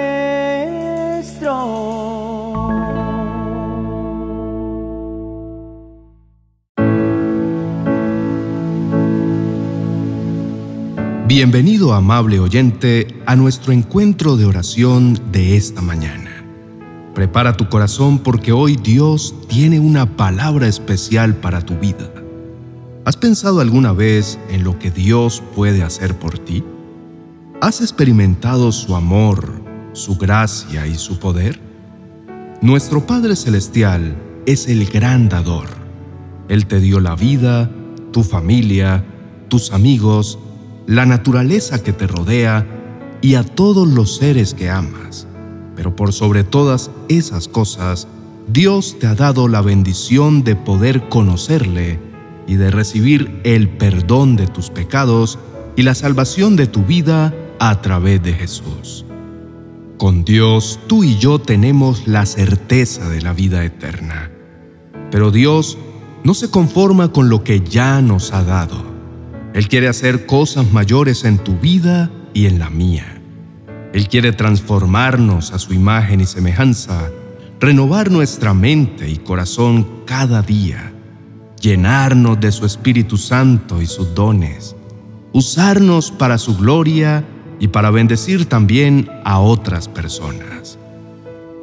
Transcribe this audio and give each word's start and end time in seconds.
Bienvenido, 11.27 11.93
amable 11.93 12.39
oyente, 12.39 13.21
a 13.27 13.35
nuestro 13.35 13.73
encuentro 13.73 14.35
de 14.37 14.45
oración 14.45 15.19
de 15.31 15.55
esta 15.55 15.83
mañana. 15.83 16.43
Prepara 17.13 17.55
tu 17.55 17.69
corazón 17.69 18.17
porque 18.17 18.51
hoy 18.51 18.75
Dios 18.75 19.35
tiene 19.49 19.79
una 19.79 20.17
palabra 20.17 20.67
especial 20.67 21.35
para 21.35 21.61
tu 21.61 21.75
vida. 21.75 22.11
¿Has 23.05 23.17
pensado 23.17 23.59
alguna 23.59 23.93
vez 23.93 24.39
en 24.49 24.63
lo 24.63 24.79
que 24.79 24.89
Dios 24.89 25.43
puede 25.55 25.83
hacer 25.83 26.17
por 26.17 26.39
ti? 26.39 26.63
¿Has 27.61 27.79
experimentado 27.79 28.71
su 28.71 28.95
amor, 28.95 29.61
su 29.93 30.17
gracia 30.17 30.87
y 30.87 30.95
su 30.95 31.19
poder? 31.19 31.59
Nuestro 32.59 33.05
Padre 33.05 33.35
Celestial 33.35 34.15
es 34.47 34.67
el 34.67 34.87
gran 34.87 35.29
dador. 35.29 35.67
Él 36.49 36.65
te 36.65 36.79
dio 36.79 36.99
la 36.99 37.13
vida, 37.13 37.69
tu 38.11 38.23
familia, 38.23 39.05
tus 39.47 39.73
amigos, 39.73 40.39
la 40.87 41.05
naturaleza 41.05 41.83
que 41.83 41.93
te 41.93 42.07
rodea 42.07 42.65
y 43.21 43.35
a 43.35 43.43
todos 43.43 43.87
los 43.87 44.15
seres 44.15 44.55
que 44.55 44.71
amas. 44.71 45.27
Pero 45.75 45.95
por 45.95 46.13
sobre 46.13 46.43
todas 46.43 46.89
esas 47.09 47.47
cosas, 47.47 48.07
Dios 48.51 48.97
te 48.97 49.05
ha 49.05 49.13
dado 49.13 49.47
la 49.47 49.61
bendición 49.61 50.43
de 50.43 50.55
poder 50.55 51.09
conocerle 51.09 51.99
y 52.47 52.55
de 52.55 52.71
recibir 52.71 53.39
el 53.43 53.69
perdón 53.69 54.35
de 54.35 54.47
tus 54.47 54.71
pecados 54.71 55.37
y 55.75 55.83
la 55.83 55.93
salvación 55.93 56.55
de 56.55 56.65
tu 56.65 56.81
vida 56.85 57.35
a 57.61 57.81
través 57.81 58.21
de 58.21 58.33
Jesús. 58.33 59.05
Con 59.97 60.25
Dios 60.25 60.79
tú 60.87 61.03
y 61.03 61.17
yo 61.17 61.39
tenemos 61.39 62.07
la 62.07 62.25
certeza 62.25 63.07
de 63.07 63.21
la 63.21 63.31
vida 63.31 63.63
eterna. 63.63 64.29
Pero 65.11 65.31
Dios 65.31 65.77
no 66.23 66.33
se 66.33 66.51
conforma 66.51 67.13
con 67.13 67.29
lo 67.29 67.43
que 67.43 67.61
ya 67.61 68.01
nos 68.01 68.33
ha 68.33 68.43
dado 68.43 68.91
él 69.53 69.67
quiere 69.67 69.89
hacer 69.89 70.25
cosas 70.25 70.71
mayores 70.71 71.25
en 71.25 71.37
tu 71.37 71.57
vida 71.57 72.09
y 72.33 72.45
en 72.45 72.57
la 72.57 72.69
mía. 72.69 73.21
Él 73.93 74.07
quiere 74.07 74.31
transformarnos 74.31 75.51
a 75.51 75.59
su 75.59 75.73
imagen 75.73 76.21
y 76.21 76.25
semejanza, 76.25 77.09
renovar 77.59 78.09
nuestra 78.09 78.53
mente 78.53 79.09
y 79.09 79.17
corazón 79.17 80.03
cada 80.05 80.41
día, 80.41 80.93
llenarnos 81.59 82.39
de 82.39 82.51
su 82.53 82.65
Espíritu 82.65 83.17
Santo 83.17 83.81
y 83.81 83.87
sus 83.87 84.15
dones, 84.15 84.73
usarnos 85.33 86.11
para 86.11 86.37
su 86.37 86.55
gloria 86.55 87.25
y 87.61 87.67
para 87.67 87.91
bendecir 87.91 88.47
también 88.47 89.07
a 89.23 89.39
otras 89.39 89.87
personas. 89.87 90.79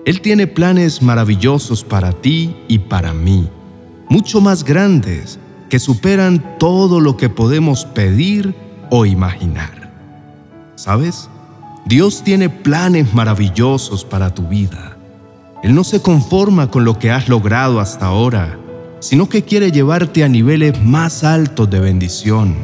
Él 0.06 0.20
tiene 0.20 0.46
planes 0.46 1.02
maravillosos 1.02 1.82
para 1.82 2.12
ti 2.12 2.56
y 2.68 2.78
para 2.78 3.12
mí, 3.12 3.48
mucho 4.08 4.40
más 4.40 4.62
grandes 4.64 5.40
que 5.68 5.80
superan 5.80 6.56
todo 6.58 7.00
lo 7.00 7.16
que 7.16 7.28
podemos 7.28 7.84
pedir 7.84 8.54
o 8.90 9.06
imaginar. 9.06 9.92
¿Sabes? 10.76 11.28
Dios 11.84 12.22
tiene 12.22 12.48
planes 12.48 13.12
maravillosos 13.12 14.04
para 14.04 14.32
tu 14.32 14.46
vida. 14.46 14.96
Él 15.64 15.74
no 15.74 15.82
se 15.82 16.00
conforma 16.00 16.70
con 16.70 16.84
lo 16.84 16.96
que 17.00 17.10
has 17.10 17.28
logrado 17.28 17.80
hasta 17.80 18.06
ahora, 18.06 18.56
sino 19.00 19.28
que 19.28 19.42
quiere 19.42 19.72
llevarte 19.72 20.22
a 20.22 20.28
niveles 20.28 20.80
más 20.80 21.24
altos 21.24 21.68
de 21.68 21.80
bendición, 21.80 22.54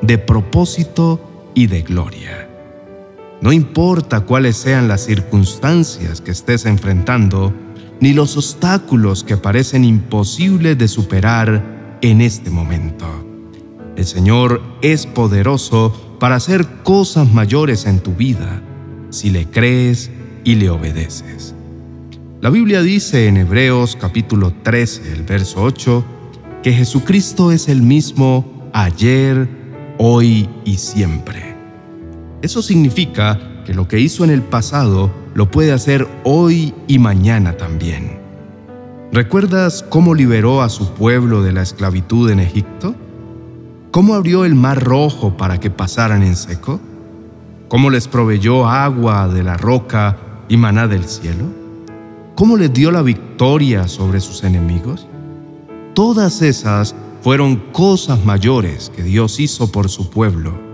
de 0.00 0.16
propósito 0.16 1.20
y 1.54 1.66
de 1.66 1.82
gloria. 1.82 2.47
No 3.40 3.52
importa 3.52 4.20
cuáles 4.20 4.56
sean 4.56 4.88
las 4.88 5.04
circunstancias 5.04 6.20
que 6.20 6.32
estés 6.32 6.66
enfrentando, 6.66 7.52
ni 8.00 8.12
los 8.12 8.36
obstáculos 8.36 9.22
que 9.22 9.36
parecen 9.36 9.84
imposibles 9.84 10.76
de 10.76 10.88
superar 10.88 11.98
en 12.02 12.20
este 12.20 12.50
momento. 12.50 13.06
El 13.96 14.06
Señor 14.06 14.60
es 14.82 15.06
poderoso 15.06 16.16
para 16.18 16.36
hacer 16.36 16.66
cosas 16.82 17.32
mayores 17.32 17.86
en 17.86 18.00
tu 18.00 18.14
vida 18.14 18.62
si 19.10 19.30
le 19.30 19.46
crees 19.46 20.10
y 20.44 20.56
le 20.56 20.70
obedeces. 20.70 21.54
La 22.40 22.50
Biblia 22.50 22.82
dice 22.82 23.26
en 23.26 23.36
Hebreos 23.36 23.96
capítulo 24.00 24.52
13, 24.62 25.12
el 25.12 25.22
verso 25.24 25.62
8, 25.62 26.04
que 26.62 26.72
Jesucristo 26.72 27.50
es 27.52 27.68
el 27.68 27.82
mismo 27.82 28.70
ayer, 28.72 29.48
hoy 29.98 30.48
y 30.64 30.76
siempre. 30.76 31.47
Eso 32.40 32.62
significa 32.62 33.38
que 33.66 33.74
lo 33.74 33.88
que 33.88 33.98
hizo 33.98 34.22
en 34.24 34.30
el 34.30 34.42
pasado 34.42 35.10
lo 35.34 35.50
puede 35.50 35.72
hacer 35.72 36.06
hoy 36.24 36.72
y 36.86 36.98
mañana 36.98 37.56
también. 37.56 38.18
¿Recuerdas 39.12 39.84
cómo 39.88 40.14
liberó 40.14 40.62
a 40.62 40.68
su 40.68 40.90
pueblo 40.94 41.42
de 41.42 41.52
la 41.52 41.62
esclavitud 41.62 42.30
en 42.30 42.40
Egipto? 42.40 42.94
¿Cómo 43.90 44.14
abrió 44.14 44.44
el 44.44 44.54
mar 44.54 44.84
rojo 44.84 45.36
para 45.36 45.58
que 45.58 45.70
pasaran 45.70 46.22
en 46.22 46.36
seco? 46.36 46.78
¿Cómo 47.68 47.90
les 47.90 48.06
proveyó 48.06 48.66
agua 48.66 49.28
de 49.28 49.42
la 49.42 49.56
roca 49.56 50.16
y 50.48 50.56
maná 50.56 50.86
del 50.86 51.04
cielo? 51.04 51.44
¿Cómo 52.34 52.56
les 52.56 52.72
dio 52.72 52.90
la 52.90 53.02
victoria 53.02 53.88
sobre 53.88 54.20
sus 54.20 54.44
enemigos? 54.44 55.06
Todas 55.94 56.42
esas 56.42 56.94
fueron 57.22 57.56
cosas 57.72 58.24
mayores 58.24 58.92
que 58.94 59.02
Dios 59.02 59.40
hizo 59.40 59.72
por 59.72 59.88
su 59.88 60.10
pueblo, 60.10 60.67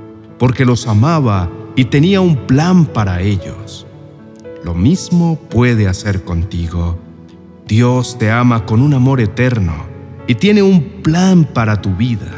porque 0.44 0.66
los 0.66 0.86
amaba 0.86 1.48
y 1.74 1.86
tenía 1.86 2.20
un 2.20 2.36
plan 2.36 2.84
para 2.84 3.22
ellos. 3.22 3.86
Lo 4.62 4.74
mismo 4.74 5.38
puede 5.48 5.88
hacer 5.88 6.22
contigo 6.22 6.98
Dios 7.66 8.18
te 8.18 8.30
ama 8.30 8.66
con 8.66 8.82
un 8.82 8.92
amor 8.92 9.22
eterno 9.22 9.72
y 10.26 10.34
tiene 10.34 10.62
un 10.62 11.00
plan 11.02 11.46
para 11.46 11.80
tu 11.80 11.96
vida. 11.96 12.30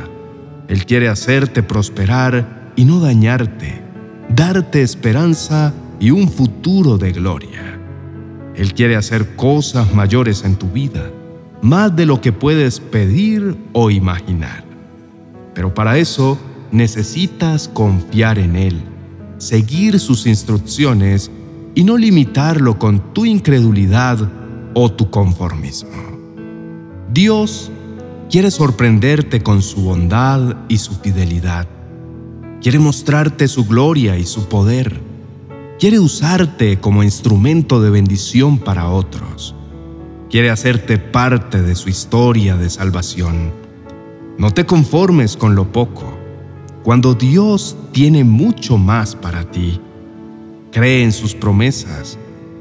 Él 0.69 0.87
quiere 0.87 1.09
hacerte 1.09 1.65
prosperar 1.65 2.71
y 2.77 2.85
no 2.85 3.01
dañarte, 3.01 3.83
darte 4.29 4.83
esperanza 4.83 5.75
y 5.99 6.13
un 6.13 6.29
futuro 6.29 6.99
de 6.99 7.11
gloria. 7.11 7.77
Él 8.55 8.73
quiere 8.73 8.95
hacer 8.95 9.35
cosas 9.35 9.93
mayores 9.93 10.45
en 10.45 10.55
tu 10.55 10.69
vida, 10.69 11.11
más 11.61 11.97
de 11.97 12.07
lo 12.07 12.21
que 12.21 12.31
puedes 12.31 12.79
pedir 12.79 13.57
o 13.73 13.91
imaginar. 13.91 14.63
Pero 15.55 15.75
para 15.75 15.99
eso 15.99 16.39
necesitas 16.73 17.69
confiar 17.69 18.39
en 18.39 18.57
Él, 18.57 18.83
seguir 19.39 19.99
sus 20.01 20.27
instrucciones 20.27 21.31
y 21.75 21.85
no 21.85 21.97
limitarlo 21.97 22.79
con 22.79 23.13
tu 23.13 23.25
incredulidad 23.27 24.31
o 24.75 24.91
tu 24.91 25.11
conformismo. 25.11 25.91
Dios 27.13 27.71
quiere 28.31 28.51
sorprenderte 28.51 29.43
con 29.43 29.63
su 29.63 29.83
bondad 29.83 30.57
y 30.69 30.79
su 30.79 30.95
fidelidad. 30.95 31.67
Quiere 32.61 32.79
mostrarte 32.79 33.49
su 33.49 33.67
gloria 33.67 34.19
y 34.19 34.27
su 34.27 34.49
poder. 34.49 35.01
Quiere 35.79 35.99
usarte 35.99 36.81
como 36.81 37.03
instrumento 37.03 37.81
de 37.81 37.91
bendición 37.91 38.59
para 38.59 38.89
otros. 38.89 39.55
Quiere 40.31 40.51
hacerte 40.51 40.99
parte 40.99 41.63
de 41.63 41.75
su 41.75 41.89
historia 41.89 42.57
de 42.57 42.71
salvación. 42.71 43.53
No 44.39 44.51
te 44.51 44.67
conformes 44.67 45.37
con 45.37 45.55
lo 45.55 45.71
poco. 45.71 46.16
Cuando 46.87 47.15
Dios 47.15 47.77
tiene 47.91 48.23
mucho 48.23 48.79
más 48.79 49.17
para 49.17 49.43
ti, 49.51 49.81
cree 50.71 51.03
en 51.03 51.11
sus 51.11 51.35
promesas 51.35 52.17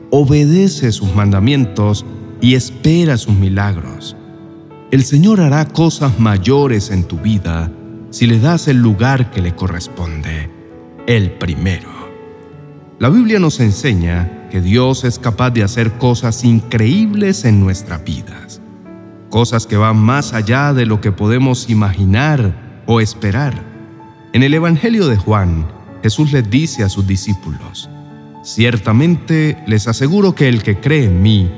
obedece 0.09 0.91
sus 0.93 1.13
mandamientos 1.13 2.03
y 2.41 2.55
espera 2.55 3.17
sus 3.17 3.35
milagros. 3.35 4.17
El 4.89 5.03
Señor 5.03 5.41
hará 5.41 5.67
cosas 5.67 6.19
mayores 6.19 6.89
en 6.89 7.03
tu 7.03 7.19
vida 7.19 7.71
si 8.09 8.25
le 8.25 8.39
das 8.39 8.67
el 8.67 8.77
lugar 8.77 9.29
que 9.29 9.43
le 9.43 9.53
corresponde, 9.55 10.49
el 11.05 11.29
primero. 11.33 11.91
La 12.97 13.09
Biblia 13.09 13.37
nos 13.37 13.59
enseña 13.59 14.47
que 14.49 14.59
Dios 14.59 15.03
es 15.03 15.19
capaz 15.19 15.51
de 15.51 15.61
hacer 15.61 15.99
cosas 15.99 16.43
increíbles 16.43 17.45
en 17.45 17.59
nuestras 17.59 18.03
vidas, 18.03 18.59
cosas 19.29 19.67
que 19.67 19.78
van 19.78 19.97
más 19.97 20.33
allá 20.33 20.73
de 20.73 20.87
lo 20.87 20.99
que 20.99 21.11
podemos 21.11 21.69
imaginar 21.69 22.81
o 22.87 22.99
esperar. 22.99 23.74
En 24.35 24.43
el 24.43 24.53
Evangelio 24.53 25.08
de 25.08 25.16
Juan, 25.16 25.66
Jesús 26.03 26.34
les 26.34 26.49
dice 26.49 26.84
a 26.84 26.90
sus 26.90 27.08
discípulos, 27.08 27.90
Ciertamente 28.43 29.64
les 29.66 29.87
aseguro 29.87 30.35
que 30.35 30.49
el 30.49 30.61
que 30.61 30.78
cree 30.82 31.05
en 31.05 31.22
mí 31.22 31.49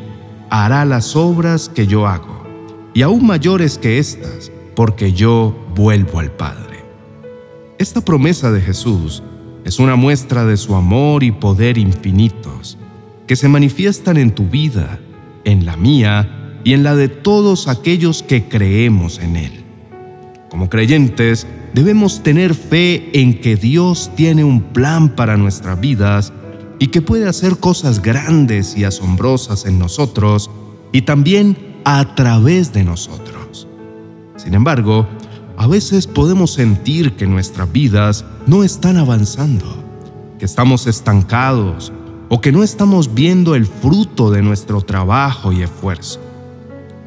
hará 0.52 0.86
las 0.86 1.16
obras 1.16 1.70
que 1.70 1.88
yo 1.88 2.06
hago, 2.06 2.46
y 2.94 3.02
aún 3.02 3.26
mayores 3.26 3.80
que 3.80 3.98
estas, 3.98 4.52
porque 4.76 5.12
yo 5.12 5.56
vuelvo 5.76 6.20
al 6.20 6.30
Padre. 6.30 6.86
Esta 7.80 8.02
promesa 8.02 8.52
de 8.52 8.62
Jesús 8.62 9.24
es 9.66 9.80
una 9.80 9.96
muestra 9.96 10.46
de 10.46 10.56
su 10.56 10.76
amor 10.76 11.24
y 11.24 11.32
poder 11.32 11.80
infinitos, 11.80 12.78
que 13.26 13.36
se 13.36 13.50
manifiestan 13.50 14.18
en 14.18 14.36
tu 14.36 14.50
vida, 14.50 15.00
en 15.46 15.66
la 15.66 15.78
mía 15.78 16.60
y 16.64 16.74
en 16.74 16.84
la 16.84 16.96
de 16.96 17.08
todos 17.08 17.70
aquellos 17.70 18.22
que 18.22 18.48
creemos 18.48 19.18
en 19.18 19.36
Él. 19.36 19.67
Como 20.50 20.70
creyentes, 20.70 21.46
debemos 21.74 22.24
tener 22.24 22.56
fe 22.56 23.10
en 23.20 23.42
que 23.42 23.56
Dios 23.56 24.12
tiene 24.16 24.44
un 24.44 24.62
plan 24.62 25.10
para 25.10 25.36
nuestras 25.36 25.80
vidas 25.80 26.32
y 26.80 26.88
que 26.88 27.02
puede 27.02 27.28
hacer 27.28 27.58
cosas 27.58 28.02
grandes 28.02 28.78
y 28.78 28.84
asombrosas 28.84 29.66
en 29.66 29.78
nosotros 29.78 30.50
y 30.92 31.02
también 31.02 31.58
a 31.84 32.16
través 32.16 32.72
de 32.72 32.84
nosotros. 32.84 33.68
Sin 34.38 34.54
embargo, 34.54 35.08
a 35.58 35.68
veces 35.68 36.08
podemos 36.08 36.54
sentir 36.54 37.14
que 37.14 37.28
nuestras 37.28 37.72
vidas 37.72 38.24
no 38.46 38.64
están 38.64 38.98
avanzando, 38.98 39.66
que 40.40 40.46
estamos 40.46 40.88
estancados 40.88 41.92
o 42.30 42.40
que 42.40 42.52
no 42.52 42.64
estamos 42.64 43.14
viendo 43.14 43.56
el 43.56 43.66
fruto 43.66 44.32
de 44.32 44.42
nuestro 44.42 44.82
trabajo 44.82 45.52
y 45.52 45.62
esfuerzo. 45.62 46.20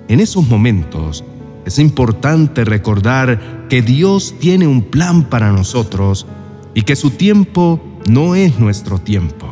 En 0.09 0.19
esos 0.19 0.49
momentos 0.49 1.25
es 1.71 1.79
importante 1.79 2.65
recordar 2.65 3.69
que 3.69 3.81
Dios 3.81 4.35
tiene 4.41 4.67
un 4.67 4.83
plan 4.83 5.23
para 5.23 5.53
nosotros 5.53 6.27
y 6.75 6.83
que 6.83 6.97
su 6.97 7.11
tiempo 7.11 7.81
no 8.09 8.35
es 8.35 8.59
nuestro 8.59 8.99
tiempo. 8.99 9.47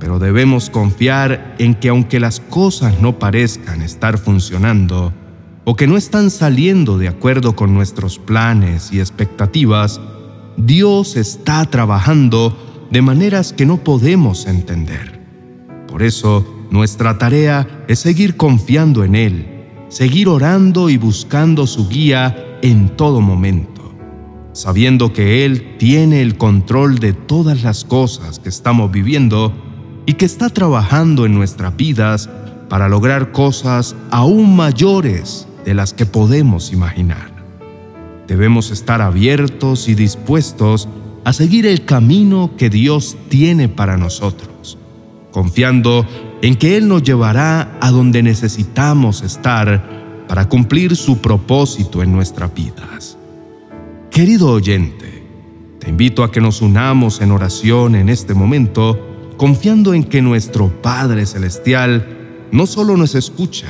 Pero 0.00 0.18
debemos 0.18 0.68
confiar 0.68 1.54
en 1.60 1.76
que 1.76 1.90
aunque 1.90 2.18
las 2.18 2.40
cosas 2.40 3.00
no 3.00 3.20
parezcan 3.20 3.82
estar 3.82 4.18
funcionando 4.18 5.12
o 5.64 5.76
que 5.76 5.86
no 5.86 5.96
están 5.96 6.30
saliendo 6.30 6.98
de 6.98 7.06
acuerdo 7.06 7.54
con 7.54 7.72
nuestros 7.72 8.18
planes 8.18 8.92
y 8.92 8.98
expectativas, 8.98 10.00
Dios 10.56 11.14
está 11.14 11.64
trabajando 11.66 12.88
de 12.90 13.00
maneras 13.00 13.52
que 13.52 13.64
no 13.64 13.76
podemos 13.76 14.46
entender. 14.46 15.20
Por 15.86 16.02
eso, 16.02 16.66
nuestra 16.72 17.16
tarea 17.16 17.84
es 17.86 18.00
seguir 18.00 18.36
confiando 18.36 19.04
en 19.04 19.14
Él, 19.14 19.57
seguir 19.88 20.28
orando 20.28 20.90
y 20.90 20.96
buscando 20.98 21.66
su 21.66 21.88
guía 21.88 22.58
en 22.62 22.90
todo 22.96 23.20
momento, 23.20 23.92
sabiendo 24.52 25.12
que 25.12 25.44
Él 25.44 25.76
tiene 25.78 26.22
el 26.22 26.36
control 26.36 26.98
de 26.98 27.12
todas 27.12 27.62
las 27.62 27.84
cosas 27.84 28.38
que 28.38 28.48
estamos 28.48 28.90
viviendo 28.90 29.52
y 30.06 30.14
que 30.14 30.24
está 30.24 30.50
trabajando 30.50 31.26
en 31.26 31.34
nuestras 31.34 31.76
vidas 31.76 32.28
para 32.68 32.88
lograr 32.88 33.32
cosas 33.32 33.96
aún 34.10 34.56
mayores 34.56 35.48
de 35.64 35.74
las 35.74 35.92
que 35.94 36.06
podemos 36.06 36.72
imaginar. 36.72 37.30
Debemos 38.26 38.70
estar 38.70 39.00
abiertos 39.00 39.88
y 39.88 39.94
dispuestos 39.94 40.88
a 41.24 41.32
seguir 41.32 41.66
el 41.66 41.84
camino 41.84 42.50
que 42.58 42.70
Dios 42.70 43.16
tiene 43.28 43.68
para 43.68 43.96
nosotros, 43.96 44.78
confiando 45.30 46.06
en 46.42 46.56
que 46.56 46.76
Él 46.76 46.88
nos 46.88 47.02
llevará 47.02 47.78
a 47.80 47.90
donde 47.90 48.22
necesitamos 48.22 49.22
estar 49.22 50.24
para 50.28 50.48
cumplir 50.48 50.94
su 50.94 51.18
propósito 51.18 52.02
en 52.02 52.12
nuestras 52.12 52.52
vidas. 52.54 53.16
Querido 54.10 54.50
oyente, 54.50 55.24
te 55.78 55.90
invito 55.90 56.22
a 56.22 56.30
que 56.30 56.40
nos 56.40 56.60
unamos 56.60 57.20
en 57.20 57.32
oración 57.32 57.94
en 57.94 58.08
este 58.08 58.34
momento, 58.34 58.98
confiando 59.36 59.94
en 59.94 60.04
que 60.04 60.22
nuestro 60.22 60.68
Padre 60.82 61.26
Celestial 61.26 62.46
no 62.52 62.66
solo 62.66 62.96
nos 62.96 63.14
escucha, 63.14 63.68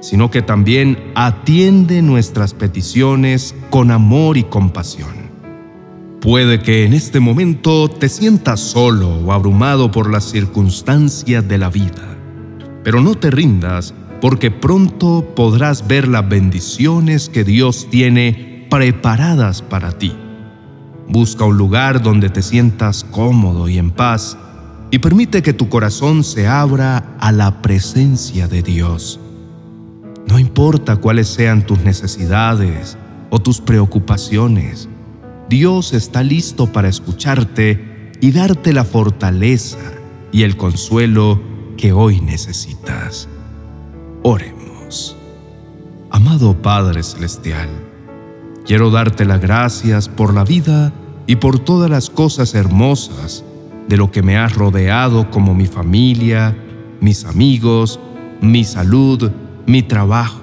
sino 0.00 0.30
que 0.30 0.42
también 0.42 1.12
atiende 1.14 2.02
nuestras 2.02 2.54
peticiones 2.54 3.54
con 3.70 3.90
amor 3.90 4.36
y 4.36 4.44
compasión. 4.44 5.27
Puede 6.20 6.60
que 6.60 6.84
en 6.84 6.94
este 6.94 7.20
momento 7.20 7.88
te 7.88 8.08
sientas 8.08 8.58
solo 8.58 9.08
o 9.08 9.32
abrumado 9.32 9.92
por 9.92 10.10
las 10.10 10.24
circunstancias 10.24 11.46
de 11.46 11.58
la 11.58 11.70
vida, 11.70 12.18
pero 12.82 13.00
no 13.00 13.14
te 13.14 13.30
rindas 13.30 13.94
porque 14.20 14.50
pronto 14.50 15.32
podrás 15.36 15.86
ver 15.86 16.08
las 16.08 16.28
bendiciones 16.28 17.28
que 17.28 17.44
Dios 17.44 17.86
tiene 17.88 18.66
preparadas 18.68 19.62
para 19.62 19.92
ti. 19.92 20.12
Busca 21.08 21.44
un 21.44 21.56
lugar 21.56 22.02
donde 22.02 22.30
te 22.30 22.42
sientas 22.42 23.04
cómodo 23.04 23.68
y 23.68 23.78
en 23.78 23.92
paz 23.92 24.36
y 24.90 24.98
permite 24.98 25.40
que 25.40 25.52
tu 25.52 25.68
corazón 25.68 26.24
se 26.24 26.48
abra 26.48 27.16
a 27.20 27.30
la 27.30 27.62
presencia 27.62 28.48
de 28.48 28.62
Dios. 28.62 29.20
No 30.26 30.40
importa 30.40 30.96
cuáles 30.96 31.28
sean 31.28 31.64
tus 31.64 31.78
necesidades 31.80 32.98
o 33.30 33.38
tus 33.38 33.60
preocupaciones, 33.60 34.88
Dios 35.48 35.94
está 35.94 36.22
listo 36.22 36.70
para 36.72 36.88
escucharte 36.88 38.12
y 38.20 38.32
darte 38.32 38.74
la 38.74 38.84
fortaleza 38.84 39.78
y 40.30 40.42
el 40.42 40.58
consuelo 40.58 41.40
que 41.78 41.92
hoy 41.92 42.20
necesitas. 42.20 43.28
Oremos. 44.22 45.16
Amado 46.10 46.60
Padre 46.60 47.02
Celestial, 47.02 47.70
quiero 48.66 48.90
darte 48.90 49.24
las 49.24 49.40
gracias 49.40 50.08
por 50.10 50.34
la 50.34 50.44
vida 50.44 50.92
y 51.26 51.36
por 51.36 51.58
todas 51.58 51.90
las 51.90 52.10
cosas 52.10 52.54
hermosas 52.54 53.42
de 53.88 53.96
lo 53.96 54.10
que 54.10 54.22
me 54.22 54.36
has 54.36 54.54
rodeado 54.54 55.30
como 55.30 55.54
mi 55.54 55.66
familia, 55.66 56.54
mis 57.00 57.24
amigos, 57.24 57.98
mi 58.42 58.64
salud, 58.64 59.30
mi 59.66 59.82
trabajo. 59.82 60.42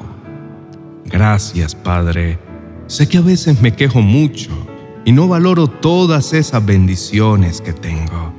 Gracias, 1.06 1.76
Padre. 1.76 2.40
Sé 2.88 3.08
que 3.08 3.20
a 3.20 3.22
veces 3.22 3.62
me 3.62 3.76
quejo 3.76 4.02
mucho 4.02 4.50
y 5.06 5.12
no 5.12 5.28
valoro 5.28 5.68
todas 5.68 6.34
esas 6.34 6.66
bendiciones 6.66 7.62
que 7.62 7.72
tengo. 7.72 8.34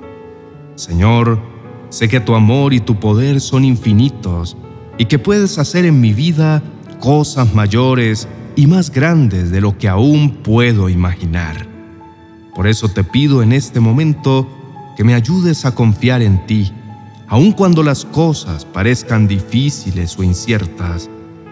Señor, 0.75 1.41
sé 1.89 2.09
que 2.09 2.21
tu 2.21 2.35
amor 2.35 2.75
y 2.75 2.81
tu 2.81 2.99
poder 2.99 3.41
son 3.41 3.65
infinitos 3.65 4.57
y 4.99 5.07
que 5.07 5.21
puedes 5.21 5.59
hacer 5.59 5.85
en 5.85 6.01
mi 6.01 6.13
vida 6.13 6.63
cosas 6.99 7.55
mayores 7.55 8.27
y 8.57 8.67
más 8.67 8.91
grandes 8.91 9.53
de 9.53 9.61
lo 9.61 9.79
que 9.79 9.89
aún 9.89 10.39
puedo 10.43 10.89
imaginar. 10.89 11.69
Por 12.55 12.67
eso 12.67 12.89
te 12.89 13.05
pido 13.05 13.43
en 13.43 13.53
este 13.53 13.79
momento 13.79 14.49
que 14.97 15.05
me 15.05 15.15
ayudes 15.15 15.65
a 15.67 15.75
confiar 15.75 16.21
en 16.21 16.47
ti, 16.47 16.73
aun 17.29 17.53
cuando 17.53 17.83
las 17.83 18.05
cosas 18.05 18.65
parezcan 18.65 19.29
difíciles 19.29 20.19
o 20.19 20.25
inciertas, 20.25 21.09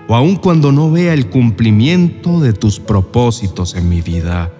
o 0.08 0.14
aun 0.14 0.36
cuando 0.36 0.72
no 0.72 0.90
vea 0.90 1.12
el 1.12 1.28
cumplimiento 1.28 2.40
de 2.40 2.52
tus 2.52 2.80
propósitos 2.80 3.74
en 3.74 3.88
mi 3.88 4.00
vida. 4.00 4.50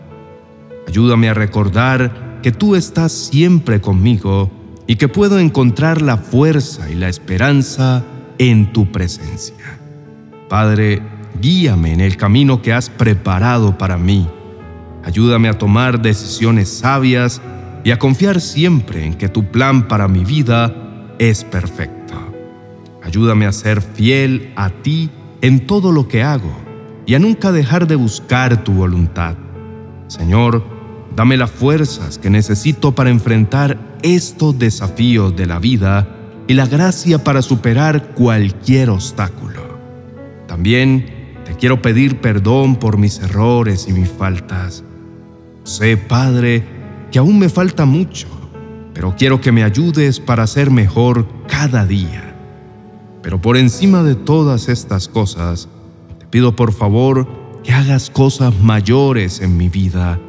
Ayúdame 0.86 1.28
a 1.28 1.34
recordar 1.34 2.40
que 2.42 2.52
tú 2.52 2.76
estás 2.76 3.12
siempre 3.12 3.81
conmigo 3.81 4.50
y 4.86 4.96
que 4.96 5.08
puedo 5.08 5.38
encontrar 5.38 6.02
la 6.02 6.16
fuerza 6.16 6.90
y 6.90 6.94
la 6.94 7.08
esperanza 7.08 8.04
en 8.38 8.72
tu 8.72 8.92
presencia. 8.92 9.78
Padre, 10.48 11.02
guíame 11.40 11.92
en 11.92 12.00
el 12.00 12.16
camino 12.16 12.60
que 12.62 12.72
has 12.72 12.90
preparado 12.90 13.78
para 13.78 13.96
mí. 13.96 14.28
Ayúdame 15.04 15.48
a 15.48 15.58
tomar 15.58 16.02
decisiones 16.02 16.69
sabias 16.69 17.40
y 17.82 17.90
a 17.90 17.98
confiar 17.98 18.40
siempre 18.40 19.04
en 19.04 19.14
que 19.14 19.28
tu 19.28 19.44
plan 19.46 19.88
para 19.88 20.08
mi 20.08 20.25
vida 20.25 20.75
es 21.19 21.44
perfecto. 21.44 22.14
Ayúdame 23.03 23.46
a 23.46 23.53
ser 23.53 23.82
fiel 23.82 24.53
a 24.56 24.70
ti 24.70 25.10
en 25.43 25.67
todo 25.67 25.93
lo 25.93 26.08
que 26.08 26.22
hago 26.22 26.55
y 27.06 27.14
a 27.14 27.19
nunca 27.19 27.53
dejar 27.53 27.86
de 27.86 27.96
buscar 27.96 28.64
tu 28.64 28.72
voluntad. 28.72 29.36
Señor, 30.08 30.73
dame 31.17 31.37
las 31.37 31.51
fuerzas 31.51 32.19
que 32.19 32.31
necesito 32.31 32.94
para 32.94 33.11
enfrentar 33.11 33.79
estos 34.03 34.59
desafíos 34.59 35.35
de 35.37 35.47
la 35.47 35.59
vida 35.59 36.09
y 36.47 36.55
la 36.55 36.67
gracia 36.67 37.23
para 37.23 37.43
superar 37.43 38.15
cualquier 38.15 38.91
obstáculo. 38.91 39.79
También 40.47 41.41
te 41.44 41.55
quiero 41.55 41.81
pedir 41.81 42.21
perdón 42.21 42.77
por 42.77 42.99
mis 42.99 43.19
errores 43.21 43.87
y 43.89 43.93
mis 43.93 44.09
faltas. 44.09 44.85
Sé, 45.63 45.97
Padre, 45.97 46.65
que 47.11 47.19
aún 47.19 47.39
me 47.39 47.49
falta 47.49 47.85
mucho, 47.85 48.29
pero 48.93 49.15
quiero 49.17 49.41
que 49.41 49.53
me 49.53 49.65
ayudes 49.65 50.21
para 50.21 50.47
ser 50.47 50.71
mejor 50.71 51.27
cada 51.49 51.87
día. 51.87 52.35
Pero 53.23 53.41
por 53.41 53.56
encima 53.56 54.03
de 54.03 54.15
todas 54.15 54.69
estas 54.69 55.09
cosas, 55.09 55.69
te 56.19 56.27
pido 56.27 56.55
por 56.55 56.73
favor 56.73 57.27
que 57.63 57.73
hagas 57.73 58.11
cosas 58.11 58.55
mayores 58.61 59.41
en 59.41 59.56
mi 59.56 59.71
vida. 59.71 60.21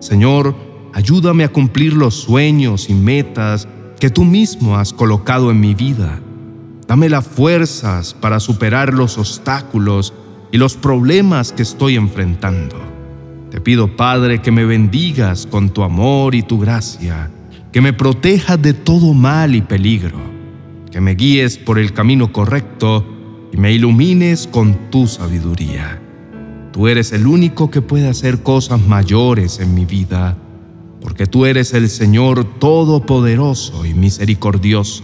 Señor, 0.00 0.54
ayúdame 0.94 1.44
a 1.44 1.48
cumplir 1.48 1.92
los 1.92 2.14
sueños 2.14 2.88
y 2.88 2.94
metas 2.94 3.68
que 3.98 4.10
tú 4.10 4.24
mismo 4.24 4.76
has 4.76 4.92
colocado 4.92 5.50
en 5.50 5.60
mi 5.60 5.74
vida. 5.74 6.20
Dame 6.86 7.08
las 7.08 7.26
fuerzas 7.26 8.14
para 8.14 8.40
superar 8.40 8.94
los 8.94 9.18
obstáculos 9.18 10.14
y 10.52 10.58
los 10.58 10.76
problemas 10.76 11.52
que 11.52 11.62
estoy 11.62 11.96
enfrentando. 11.96 12.76
Te 13.50 13.60
pido, 13.60 13.96
Padre, 13.96 14.40
que 14.40 14.50
me 14.50 14.64
bendigas 14.64 15.46
con 15.46 15.70
tu 15.70 15.82
amor 15.82 16.34
y 16.34 16.42
tu 16.42 16.58
gracia, 16.58 17.30
que 17.72 17.80
me 17.80 17.92
protejas 17.92 18.60
de 18.60 18.74
todo 18.74 19.14
mal 19.14 19.54
y 19.54 19.62
peligro, 19.62 20.18
que 20.90 21.00
me 21.00 21.14
guíes 21.14 21.58
por 21.58 21.78
el 21.78 21.92
camino 21.92 22.32
correcto 22.32 23.04
y 23.52 23.56
me 23.56 23.72
ilumines 23.72 24.46
con 24.46 24.90
tu 24.90 25.06
sabiduría. 25.06 25.97
Tú 26.72 26.86
eres 26.86 27.12
el 27.12 27.26
único 27.26 27.70
que 27.70 27.82
puede 27.82 28.08
hacer 28.08 28.42
cosas 28.42 28.80
mayores 28.86 29.58
en 29.58 29.74
mi 29.74 29.84
vida, 29.84 30.36
porque 31.00 31.26
tú 31.26 31.46
eres 31.46 31.72
el 31.74 31.88
Señor 31.88 32.44
Todopoderoso 32.58 33.86
y 33.86 33.94
misericordioso. 33.94 35.02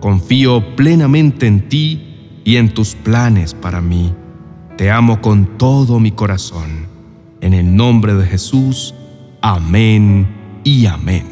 Confío 0.00 0.76
plenamente 0.76 1.46
en 1.46 1.68
ti 1.68 2.40
y 2.44 2.56
en 2.56 2.74
tus 2.74 2.94
planes 2.94 3.54
para 3.54 3.80
mí. 3.80 4.14
Te 4.76 4.90
amo 4.90 5.22
con 5.22 5.56
todo 5.56 5.98
mi 6.00 6.12
corazón 6.12 6.86
En 7.40 7.54
el 7.54 7.74
nombre 7.74 8.14
de 8.14 8.26
Jesús, 8.26 8.94
amén 9.40 10.26
y 10.64 10.86
amén. 10.86 11.24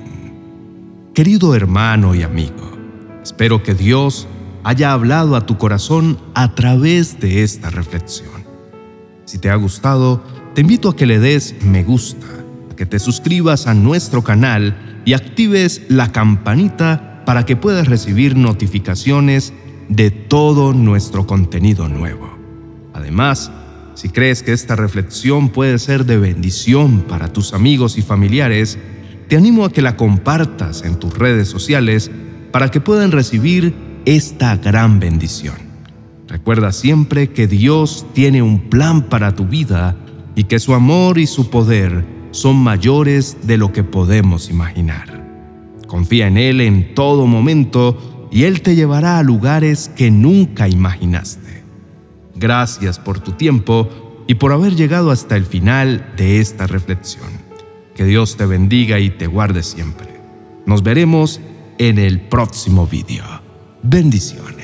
Querido 1.15 1.55
hermano 1.55 2.15
y 2.15 2.23
amigo, 2.23 2.73
espero 3.23 3.63
que 3.63 3.75
Dios 3.75 4.27
haya 4.65 4.93
hablado 4.93 5.37
a 5.37 5.47
tu 5.47 5.59
corazón 5.59 6.19
a 6.35 6.55
través 6.55 7.21
de 7.21 7.43
esta 7.43 7.71
reflexión. 7.71 8.44
Si 9.25 9.39
te 9.39 9.51
ha 9.51 9.57
gustado, 9.57 10.23
te 10.55 10.61
invito 10.61 10.91
a 10.91 10.97
que 10.97 11.07
le 11.07 11.19
des 11.19 11.55
me 11.65 11.83
gusta, 11.83 12.27
a 12.71 12.77
que 12.77 12.87
te 12.87 12.99
suscribas 12.99 13.67
a 13.67 13.75
nuestro 13.75 14.23
canal 14.23 15.03
y 15.05 15.15
actives 15.15 15.83
la 15.89 16.13
campanita 16.13 17.23
para 17.25 17.47
que 17.47 17.57
puedas 17.57 17.89
recibir 17.89 18.37
notificaciones 18.37 19.53
de 19.89 20.11
todo 20.11 20.73
nuestro 20.73 21.27
contenido 21.27 21.89
nuevo. 21.89 22.37
Además, 22.93 23.51
si 23.95 24.09
crees 24.09 24.43
que 24.43 24.53
esta 24.53 24.77
reflexión 24.77 25.49
puede 25.49 25.79
ser 25.79 26.05
de 26.05 26.19
bendición 26.19 27.03
para 27.03 27.33
tus 27.33 27.55
amigos 27.55 27.97
y 27.97 28.03
familiares, 28.03 28.79
te 29.29 29.37
animo 29.37 29.65
a 29.65 29.73
que 29.73 29.83
la 29.83 29.97
compartas 29.97 30.83
en 30.83 30.97
tus 30.99 31.17
redes 31.17 31.49
sociales 31.49 32.11
para 32.53 32.71
que 32.71 32.81
puedan 32.81 33.11
recibir 33.11 33.75
esta 34.05 34.57
gran 34.57 35.01
bendición. 35.01 35.64
Recuerda 36.35 36.73
siempre 36.73 37.31
que 37.31 37.47
Dios 37.47 38.07
tiene 38.13 38.43
un 38.43 38.69
plan 38.69 39.03
para 39.03 39.37
tu 39.37 39.47
vida 39.47 39.95
y 40.35 40.43
que 40.45 40.59
su 40.59 40.75
amor 40.75 41.19
y 41.19 41.29
su 41.29 41.49
poder 41.49 42.05
son 42.33 42.57
mayores 42.57 43.37
de 43.45 43.57
lo 43.57 43.73
que 43.73 43.85
podemos 43.85 44.51
imaginar. 44.51 45.25
Confía 45.87 46.27
en 46.27 46.37
Él 46.37 46.61
en 46.61 46.93
todo 46.93 47.29
momento 47.29 48.27
y 48.33 48.43
Él 48.43 48.63
te 48.63 48.75
llevará 48.75 49.21
a 49.21 49.23
lugares 49.23 49.93
que 49.95 50.11
nunca 50.11 50.67
imaginaste. 50.69 51.63
Gracias 52.35 52.99
por 52.99 53.21
tu 53.21 53.31
tiempo 53.31 53.89
y 54.27 54.35
por 54.35 54.51
haber 54.51 54.75
llegado 54.75 55.13
hasta 55.13 55.37
el 55.37 55.47
final 55.47 56.15
de 56.17 56.41
esta 56.41 56.67
reflexión. 56.67 57.29
Que 57.95 58.07
Dios 58.07 58.37
te 58.37 58.45
bendiga 58.45 58.99
y 58.99 59.11
te 59.11 59.29
guarde 59.29 59.63
siempre. 59.63 60.09
Nos 60.67 60.83
veremos 60.83 61.41
en 61.79 62.01
el 62.01 62.23
próximo 62.23 62.89
vídeo. 62.89 63.23
Bendiciones. 63.85 64.64